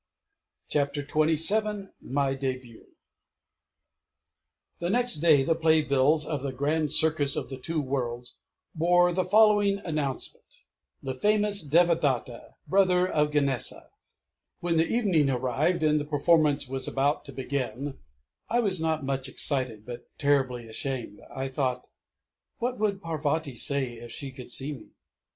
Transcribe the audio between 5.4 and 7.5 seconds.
the play bills of the "Grand Circus of